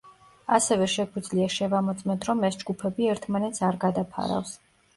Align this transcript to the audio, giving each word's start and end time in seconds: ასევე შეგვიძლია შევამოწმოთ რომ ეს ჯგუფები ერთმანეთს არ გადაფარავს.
ასევე 0.55 0.87
შეგვიძლია 0.93 1.49
შევამოწმოთ 1.57 2.27
რომ 2.31 2.43
ეს 2.51 2.59
ჯგუფები 2.63 3.13
ერთმანეთს 3.13 3.65
არ 3.71 3.81
გადაფარავს. 3.87 4.59